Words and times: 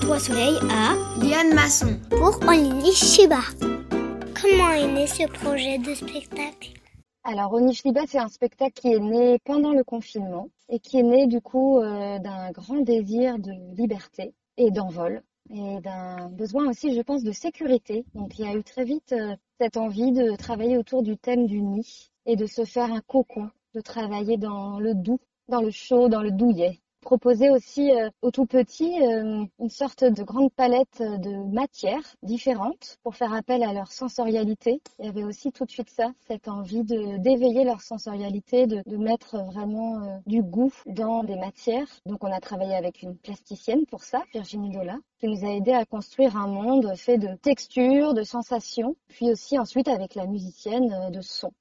trois 0.00 0.18
soleils 0.18 0.58
à 0.68 0.96
Liane 1.22 1.54
Masson 1.54 1.96
pour 2.10 2.40
Onishiba. 2.48 3.38
Comment 4.40 4.70
est 4.70 4.92
né 4.92 5.06
ce 5.06 5.28
projet 5.28 5.78
de 5.78 5.94
spectacle? 5.94 6.72
Alors, 7.22 7.52
Onishiba, 7.52 8.00
c'est 8.08 8.18
un 8.18 8.28
spectacle 8.28 8.72
qui 8.72 8.92
est 8.92 8.98
né 8.98 9.38
pendant 9.44 9.72
le 9.72 9.84
confinement 9.84 10.48
et 10.68 10.80
qui 10.80 10.98
est 10.98 11.04
né 11.04 11.28
du 11.28 11.40
coup 11.40 11.78
euh, 11.78 12.18
d'un 12.18 12.50
grand 12.50 12.80
désir 12.80 13.38
de 13.38 13.52
liberté 13.76 14.34
et 14.56 14.72
d'envol 14.72 15.22
et 15.50 15.80
d'un 15.80 16.28
besoin 16.30 16.68
aussi, 16.68 16.92
je 16.94 17.02
pense, 17.02 17.22
de 17.22 17.32
sécurité. 17.32 18.04
Donc, 18.14 18.38
il 18.38 18.46
y 18.46 18.48
a 18.48 18.54
eu 18.54 18.64
très 18.64 18.84
vite 18.84 19.12
euh, 19.12 19.36
cette 19.60 19.76
envie 19.76 20.10
de 20.10 20.34
travailler 20.34 20.78
autour 20.78 21.04
du 21.04 21.16
thème 21.16 21.46
du 21.46 21.62
nid 21.62 22.10
et 22.26 22.34
de 22.34 22.46
se 22.46 22.64
faire 22.64 22.92
un 22.92 23.00
cocon, 23.00 23.50
de 23.74 23.80
travailler 23.80 24.36
dans 24.36 24.80
le 24.80 24.94
doux, 24.94 25.20
dans 25.48 25.62
le 25.62 25.70
chaud, 25.70 26.08
dans 26.08 26.22
le 26.22 26.32
douillet 26.32 26.80
proposer 27.00 27.50
aussi 27.50 27.92
euh, 27.92 28.10
aux 28.22 28.30
tout 28.30 28.46
petits 28.46 29.02
euh, 29.02 29.44
une 29.58 29.68
sorte 29.68 30.04
de 30.04 30.22
grande 30.22 30.52
palette 30.52 31.00
de 31.00 31.52
matières 31.52 32.16
différentes 32.22 32.98
pour 33.02 33.16
faire 33.16 33.32
appel 33.32 33.62
à 33.62 33.72
leur 33.72 33.90
sensorialité. 33.90 34.80
Il 34.98 35.06
y 35.06 35.08
avait 35.08 35.24
aussi 35.24 35.52
tout 35.52 35.64
de 35.64 35.70
suite 35.70 35.90
ça, 35.90 36.12
cette 36.28 36.48
envie 36.48 36.84
de 36.84 37.18
d'éveiller 37.18 37.64
leur 37.64 37.80
sensorialité, 37.80 38.66
de, 38.66 38.82
de 38.86 38.96
mettre 38.96 39.36
vraiment 39.44 40.02
euh, 40.02 40.16
du 40.26 40.42
goût 40.42 40.72
dans 40.86 41.24
des 41.24 41.36
matières. 41.36 41.88
Donc 42.06 42.24
on 42.24 42.32
a 42.32 42.40
travaillé 42.40 42.74
avec 42.74 43.02
une 43.02 43.16
plasticienne 43.16 43.86
pour 43.86 44.02
ça, 44.04 44.22
Virginie 44.32 44.70
Dola, 44.70 44.98
qui 45.18 45.26
nous 45.28 45.44
a 45.44 45.52
aidé 45.54 45.72
à 45.72 45.84
construire 45.84 46.36
un 46.36 46.46
monde 46.46 46.94
fait 46.96 47.18
de 47.18 47.34
textures, 47.36 48.14
de 48.14 48.22
sensations, 48.22 48.96
puis 49.08 49.30
aussi 49.30 49.58
ensuite 49.58 49.88
avec 49.88 50.14
la 50.14 50.26
musicienne 50.26 51.10
de 51.10 51.20
son. 51.20 51.52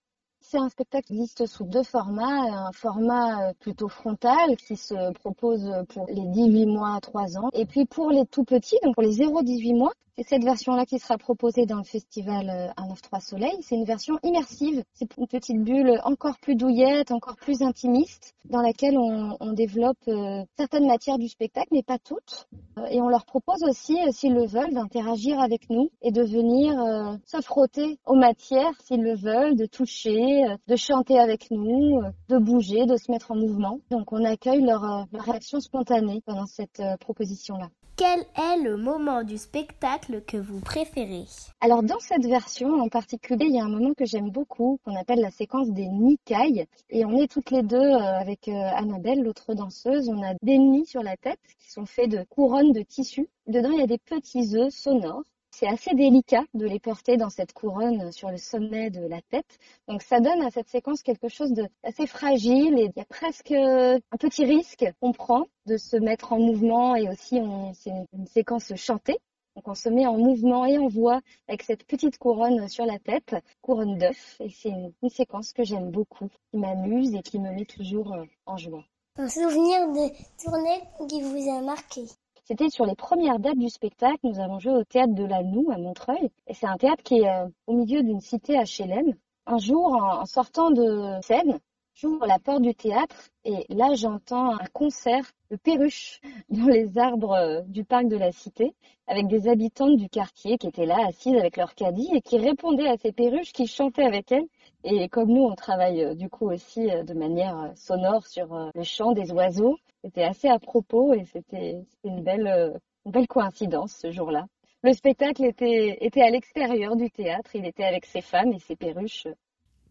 C'est 0.52 0.58
un 0.58 0.70
spectacle 0.70 1.06
qui 1.06 1.14
existe 1.14 1.46
sous 1.46 1.64
deux 1.64 1.84
formats. 1.84 2.42
Un 2.42 2.72
format 2.72 3.50
euh, 3.50 3.54
plutôt 3.60 3.88
frontal 3.88 4.58
qui 4.58 4.78
se 4.78 5.14
propose 5.14 5.72
pour 5.90 6.08
les 6.08 6.26
18 6.26 6.66
mois 6.66 6.96
à 6.96 7.00
3 7.02 7.38
ans. 7.38 7.50
Et 7.54 7.68
puis 7.68 7.86
pour 7.86 8.10
les 8.10 8.26
tout 8.26 8.46
petits, 8.46 8.80
donc 8.84 8.96
pour 8.96 9.04
les 9.04 9.16
0-18 9.16 9.78
mois, 9.78 9.94
c'est 10.24 10.36
cette 10.36 10.44
version-là 10.44 10.86
qui 10.86 11.00
sera 11.00 11.18
proposée 11.18 11.66
dans 11.66 11.78
le 11.78 11.84
festival 11.84 12.74
193 12.78 13.12
euh, 13.14 13.20
Soleil. 13.20 13.58
C'est 13.62 13.76
une 13.76 13.86
version 13.86 14.20
immersive. 14.24 14.84
C'est 14.94 15.16
une 15.18 15.28
petite 15.28 15.62
bulle 15.64 16.00
encore 16.04 16.38
plus 16.40 16.56
douillette, 16.56 17.12
encore 17.12 17.36
plus 17.38 17.62
intimiste, 17.62 18.36
dans 18.46 18.62
laquelle 18.62 18.98
on, 18.98 19.54
développe 19.54 19.98
euh, 20.08 20.44
certaines 20.58 20.88
matières 20.88 21.18
du 21.18 21.28
spectacle, 21.28 21.70
mais 21.72 21.84
pas 21.84 21.98
toutes. 21.98 22.48
et 22.92 23.02
on 23.02 23.10
leur 23.10 23.26
propose 23.26 23.64
aussi, 23.64 23.98
s'ils 24.12 24.34
le 24.34 24.46
veulent, 24.46 24.74
d'interagir 24.74 25.40
avec 25.40 25.70
nous 25.70 25.90
et 26.02 26.12
de 26.12 26.24
venir 26.24 27.18
se 27.26 27.42
frotter 27.42 28.00
aux 28.06 28.16
matières, 28.16 28.74
s'ils 28.84 29.02
le 29.02 29.16
veulent, 29.16 29.56
de 29.56 29.66
toucher, 29.66 30.46
euh, 30.46 30.58
de 30.68 30.76
chanter 30.76 31.20
avec 31.20 31.52
nous, 31.52 32.02
euh, 32.02 32.12
de 32.30 32.38
bouger, 32.38 32.86
de 32.86 32.96
se 32.98 33.12
mettre 33.12 33.32
en 33.32 33.36
mouvement. 33.36 33.80
Donc 33.90 34.12
on 34.12 34.24
accueille 34.24 34.62
leur, 34.62 34.84
euh, 34.84 35.04
réaction 35.14 35.60
spontanée 35.60 36.22
pendant 36.26 36.46
cette 36.46 36.82
proposition-là. 37.00 37.70
Quel 38.00 38.22
est 38.22 38.64
le 38.64 38.78
moment 38.78 39.24
du 39.24 39.38
spectacle 39.38 40.22
que 40.26 40.38
vous 40.38 40.62
préférez? 40.62 41.26
Alors 41.60 41.84
dans 41.84 42.00
cette 42.00 42.26
version 42.26 42.80
en 42.80 42.88
particulier, 42.88 43.48
il 43.50 43.56
y 43.56 43.60
a 43.60 43.66
un 43.66 43.68
moment 43.68 43.94
que 43.94 44.06
j'aime 44.06 44.30
beaucoup, 44.30 44.80
qu'on 44.86 44.96
appelle 44.96 45.20
la 45.20 45.32
séquence 45.32 45.70
des 45.72 45.90
nicailles. 45.90 46.66
Et 46.90 47.04
on 47.04 47.18
est 47.18 47.30
toutes 47.30 47.52
les 47.52 47.62
deux 47.62 47.92
avec 47.92 48.48
Annabelle, 48.48 49.22
l'autre 49.22 49.54
danseuse. 49.54 50.08
On 50.08 50.24
a 50.24 50.34
des 50.42 50.58
nids 50.58 50.86
sur 50.86 51.04
la 51.04 51.18
tête 51.18 51.42
qui 51.60 51.74
sont 51.74 51.86
faits 51.86 52.10
de 52.10 52.24
couronnes 52.24 52.72
de 52.72 52.84
tissu. 52.84 53.28
Dedans, 53.48 53.72
il 53.72 53.80
y 53.80 53.84
a 53.84 53.88
des 53.88 53.98
petits 53.98 54.56
œufs 54.56 54.74
sonores 54.74 55.26
c'est 55.52 55.68
assez 55.68 55.94
délicat 55.94 56.44
de 56.54 56.66
les 56.66 56.80
porter 56.80 57.18
dans 57.18 57.30
cette 57.30 57.54
couronne 57.54 58.12
sur 58.12 58.30
le 58.30 58.38
sommet 58.38 58.90
de 58.90 59.06
la 59.08 59.22
tête. 59.22 59.60
Donc 59.88 60.02
ça 60.02 60.20
donne 60.20 60.42
à 60.42 60.52
cette 60.52 60.70
séquence 60.70 61.04
quelque 61.04 61.28
chose 61.28 61.52
d'assez 61.52 62.08
fragile 62.08 62.78
et 62.78 62.86
il 62.86 62.94
y 62.96 63.02
a 63.02 63.06
presque 63.06 63.52
un 63.52 64.18
petit 64.20 64.46
risque 64.46 64.86
qu'on 65.02 65.12
prend 65.12 65.46
de 65.66 65.78
se 65.78 65.98
mettre 65.98 66.34
en 66.34 66.40
mouvement 66.40 66.96
et 66.96 67.10
aussi 67.10 67.40
c'est 67.74 67.92
une 68.14 68.28
séquence 68.28 68.74
chantée. 68.76 69.18
Donc 69.56 69.68
on 69.68 69.76
se 69.76 69.90
met 69.90 70.06
en 70.06 70.18
mouvement 70.18 70.66
et 70.66 70.78
en 70.78 70.88
voix 70.88 71.20
avec 71.48 71.64
cette 71.64 71.86
petite 71.86 72.18
couronne 72.18 72.70
sur 72.70 72.86
la 72.86 72.98
tête, 73.00 73.36
couronne 73.62 73.98
d'œuf. 73.98 74.38
Et 74.40 74.50
c'est 74.50 74.70
une, 74.70 74.94
une, 75.04 75.10
séquence 75.10 75.52
que 75.52 75.64
j'aime 75.64 75.92
beaucoup, 75.92 76.30
qui 76.52 76.58
m'amuse 76.58 77.14
et 77.14 77.22
qui 77.22 77.40
me 77.40 77.52
met 77.52 77.66
toujours 77.66 78.14
euh, 78.14 78.24
en 78.46 78.56
joie. 78.56 78.86
Un 79.18 79.28
souvenir 79.28 79.90
de 79.90 80.10
tournée 80.42 80.82
qui 81.10 81.22
vous 81.22 81.50
a 81.52 81.62
marqué? 81.62 82.04
C'était 82.50 82.72
sur 82.72 82.88
les 82.88 82.96
premières 82.96 83.38
dates 83.38 83.60
du 83.60 83.70
spectacle. 83.70 84.18
Nous 84.24 84.40
avons 84.40 84.58
joué 84.58 84.72
au 84.74 84.84
théâtre 84.84 85.14
de 85.14 85.24
la 85.24 85.44
Noue 85.44 85.70
à 85.72 85.78
Montreuil. 85.78 86.32
Et 86.48 86.56
c'est 86.56 86.66
un 86.66 86.78
théâtre 86.78 87.04
qui 87.04 87.20
est 87.20 87.30
euh, 87.30 87.48
au 87.68 87.74
milieu 87.74 88.02
d'une 88.02 88.22
cité 88.22 88.56
HLM. 88.56 89.14
Un 89.46 89.58
jour, 89.60 89.94
en 89.94 90.26
sortant 90.26 90.72
de 90.72 91.22
scène, 91.22 91.60
j'ouvre 92.02 92.26
la 92.26 92.40
porte 92.40 92.62
du 92.62 92.74
théâtre 92.74 93.30
et 93.44 93.66
là 93.70 93.94
j'entends 93.94 94.54
un 94.54 94.66
concert 94.72 95.26
de 95.52 95.58
perruches 95.58 96.22
dans 96.50 96.68
les 96.68 96.98
arbres 96.98 97.34
euh, 97.34 97.62
du 97.68 97.84
parc 97.84 98.08
de 98.08 98.16
la 98.16 98.32
cité 98.32 98.74
avec 99.08 99.28
des 99.28 99.50
habitantes 99.50 99.98
du 99.98 100.08
quartier 100.08 100.58
qui 100.58 100.68
étaient 100.68 100.86
là 100.86 101.08
assises 101.08 101.36
avec 101.36 101.58
leur 101.58 101.76
caddie 101.76 102.10
et 102.14 102.22
qui 102.22 102.38
répondaient 102.38 102.88
à 102.88 102.98
ces 102.98 103.12
perruches 103.12 103.52
qui 103.52 103.68
chantaient 103.68 104.04
avec 104.04 104.32
elles. 104.32 104.48
Et 104.84 105.10
comme 105.10 105.30
nous 105.30 105.44
on 105.44 105.56
travaille 105.56 106.04
euh, 106.04 106.16
du 106.16 106.30
coup 106.30 106.50
aussi 106.50 106.88
de 106.88 107.14
manière 107.14 107.74
sonore 107.76 108.26
sur 108.28 108.48
le 108.74 108.84
chant 108.84 109.12
des 109.12 109.32
oiseaux, 109.32 109.78
c'était 110.04 110.24
assez 110.24 110.48
à 110.48 110.60
propos 110.60 111.14
et 111.14 111.26
c'était 111.26 111.84
une 112.06 112.24
belle, 112.24 112.48
euh, 112.48 112.78
une 113.06 113.12
belle 113.12 113.28
coïncidence 113.28 113.92
ce 113.94 114.12
jour-là. 114.12 114.46
Le 114.84 114.94
spectacle 114.94 115.44
était, 115.44 115.98
était 116.00 116.22
à 116.22 116.30
l'extérieur 116.30 116.96
du 116.96 117.12
théâtre, 117.12 117.54
il 117.56 117.66
était 117.66 117.84
avec 117.84 118.06
ses 118.06 118.22
femmes 118.22 118.54
et 118.54 118.60
ses 118.60 118.78
perruches. 118.78 119.28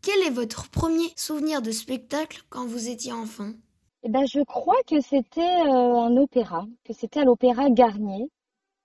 Quel 0.09 0.27
est 0.27 0.31
votre 0.31 0.71
premier 0.71 1.11
souvenir 1.17 1.61
de 1.61 1.71
spectacle 1.71 2.41
quand 2.49 2.65
vous 2.65 2.89
étiez 2.89 3.13
enfant? 3.13 3.51
Eh 4.03 4.09
ben, 4.09 4.25
je 4.27 4.41
crois 4.41 4.81
que 4.87 5.03
c'était 5.03 5.43
euh, 5.43 6.01
un 6.01 6.17
opéra, 6.17 6.67
que 6.87 6.95
c'était 6.95 7.21
à 7.21 7.25
l'opéra 7.25 7.69
Garnier 7.69 8.31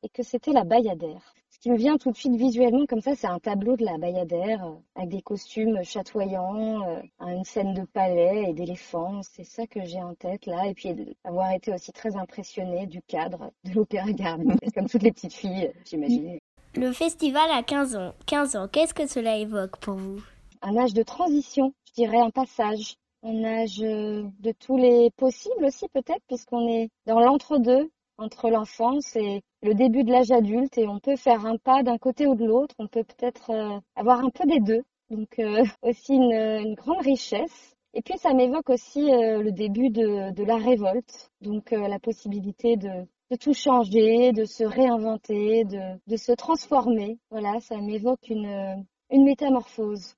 et 0.03 0.09
que 0.09 0.21
c'était 0.21 0.51
la 0.51 0.65
Bayadère 0.65 1.33
qui 1.63 1.71
me 1.71 1.77
vient 1.77 1.95
tout 1.95 2.11
de 2.11 2.17
suite 2.17 2.35
visuellement 2.35 2.85
comme 2.85 2.99
ça, 2.99 3.15
c'est 3.15 3.27
un 3.27 3.39
tableau 3.39 3.77
de 3.77 3.85
la 3.85 3.97
Bayadère 3.97 4.65
euh, 4.65 4.73
avec 4.95 5.11
des 5.11 5.21
costumes 5.21 5.81
chatoyants, 5.81 6.85
euh, 6.85 7.01
une 7.21 7.45
scène 7.45 7.73
de 7.73 7.85
palais 7.85 8.49
et 8.49 8.53
d'éléphants. 8.53 9.21
C'est 9.23 9.45
ça 9.45 9.65
que 9.65 9.81
j'ai 9.85 10.01
en 10.01 10.13
tête 10.13 10.45
là. 10.45 10.67
Et 10.67 10.73
puis 10.73 10.93
avoir 11.23 11.53
été 11.53 11.73
aussi 11.73 11.93
très 11.93 12.17
impressionnée 12.17 12.85
du 12.85 13.01
cadre 13.01 13.49
de 13.63 13.71
l'Opéra 13.71 14.11
Garnier, 14.11 14.55
comme 14.75 14.89
toutes 14.89 15.03
les 15.03 15.13
petites 15.13 15.35
filles, 15.35 15.71
j'imagine. 15.85 16.37
Le 16.75 16.91
festival 16.91 17.49
a 17.49 17.63
15 17.63 17.95
ans. 17.95 18.13
15 18.25 18.55
ans, 18.57 18.67
qu'est-ce 18.69 18.93
que 18.93 19.07
cela 19.07 19.37
évoque 19.37 19.77
pour 19.77 19.93
vous? 19.93 20.21
Un 20.65 20.77
âge 20.77 20.93
de 20.93 21.03
transition, 21.03 21.73
je 21.89 21.91
dirais 21.91 22.19
un 22.19 22.29
passage. 22.29 22.95
Un 23.21 23.43
âge 23.43 23.81
euh, 23.81 24.23
de 24.39 24.53
tous 24.53 24.77
les 24.77 25.11
possibles 25.11 25.65
aussi 25.65 25.89
peut-être, 25.89 26.23
puisqu'on 26.27 26.69
est 26.69 26.89
dans 27.05 27.19
l'entre-deux 27.19 27.91
entre 28.17 28.49
l'enfance 28.49 29.13
et 29.17 29.41
le 29.61 29.73
début 29.73 30.05
de 30.05 30.11
l'âge 30.11 30.31
adulte 30.31 30.77
et 30.77 30.87
on 30.87 30.99
peut 30.99 31.17
faire 31.17 31.45
un 31.45 31.57
pas 31.57 31.83
d'un 31.83 31.97
côté 31.97 32.27
ou 32.27 32.35
de 32.35 32.45
l'autre, 32.45 32.75
on 32.79 32.87
peut 32.87 33.03
peut-être 33.03 33.49
euh, 33.49 33.77
avoir 33.97 34.23
un 34.23 34.29
peu 34.29 34.45
des 34.45 34.61
deux. 34.61 34.83
Donc 35.09 35.37
euh, 35.39 35.65
aussi 35.81 36.13
une, 36.13 36.75
grande 36.75 37.01
richesse. 37.01 37.75
Et 37.93 38.01
puis 38.01 38.17
ça 38.17 38.33
m'évoque 38.33 38.69
aussi 38.69 39.01
le 39.11 39.51
début 39.51 39.89
de, 39.89 40.43
la 40.43 40.55
révolte, 40.55 41.29
donc 41.41 41.71
la 41.71 41.99
possibilité 41.99 42.75
de, 42.77 43.05
tout 43.37 43.53
changer, 43.53 44.31
de 44.31 44.45
se 44.45 44.63
réinventer, 44.63 45.65
de, 45.65 46.17
se 46.17 46.31
transformer. 46.31 47.19
Voilà, 47.29 47.59
ça 47.59 47.77
m'évoque 47.77 48.29
une 48.29 48.85
métamorphose. 49.11 50.15